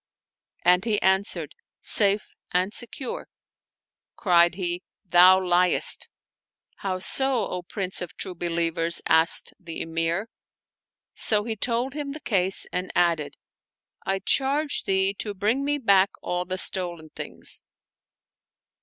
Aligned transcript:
And 0.65 0.83
he 0.83 0.99
answered, 1.03 1.53
"Safe 1.79 2.27
and 2.51 2.73
secure." 2.73 3.27
Cried 4.15 4.55
he, 4.55 4.81
"Thou 5.05 5.39
liestl" 5.41 6.07
"How 6.77 6.97
so, 6.97 7.47
O 7.47 7.61
Prince 7.61 8.01
of 8.01 8.17
True 8.17 8.33
Believers?" 8.33 9.03
asked 9.07 9.53
the 9.59 9.79
Emir. 9.79 10.27
So 11.13 11.43
he 11.43 11.55
told 11.55 11.93
him 11.93 12.13
the 12.13 12.19
case 12.19 12.65
and 12.73 12.91
added," 12.95 13.37
I 14.03 14.17
charge 14.17 14.85
thee 14.85 15.13
to 15.19 15.35
bring 15.35 15.63
me 15.63 15.77
back 15.77 16.09
all 16.23 16.45
the 16.45 16.57
stolen 16.57 17.09
things." 17.11 17.61